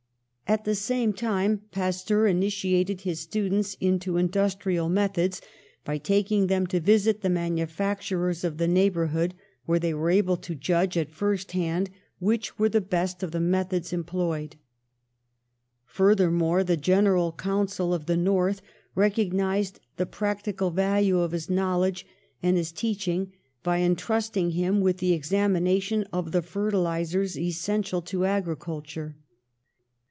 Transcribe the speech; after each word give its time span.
At 0.47 0.65
the 0.65 0.75
same 0.75 1.13
time 1.13 1.61
Pasteur 1.71 2.27
initiated 2.27 2.99
his 2.99 3.21
students 3.21 3.77
into 3.79 4.17
industrial 4.17 4.89
methods 4.89 5.39
by 5.85 5.97
taking 5.97 6.47
them 6.47 6.67
to 6.67 6.81
visit 6.81 7.21
the 7.21 7.29
manufacturers 7.29 8.43
of 8.43 8.57
the 8.57 8.67
neighbourhood, 8.67 9.33
where 9.65 9.79
they 9.79 9.93
were 9.93 10.09
able 10.09 10.35
to 10.35 10.53
judge 10.53 10.97
at 10.97 11.09
first 11.09 11.53
hand 11.53 11.89
which 12.19 12.59
were 12.59 12.67
the 12.67 12.81
best 12.81 13.23
of 13.23 13.31
the 13.31 13.39
methods 13.39 13.93
employed. 13.93 14.57
Fur 15.85 16.15
thermore, 16.15 16.65
the 16.65 16.75
General 16.75 17.31
Council 17.31 17.93
of 17.93 18.05
the 18.05 18.17
North 18.17 18.61
recognised 18.93 19.79
the 19.95 20.05
practical 20.05 20.69
value 20.69 21.19
of 21.19 21.31
his 21.31 21.49
knowledge 21.49 22.05
and 22.43 22.57
his 22.57 22.73
teaching 22.73 23.31
by 23.63 23.79
entrusting 23.79 24.49
him 24.51 24.81
with 24.81 24.97
the 24.97 25.13
examination 25.13 26.03
of 26.11 26.33
the 26.33 26.41
fertilisers 26.41 27.39
essential 27.39 28.01
to 28.01 28.25
agri 28.25 28.57
culture. 28.57 29.15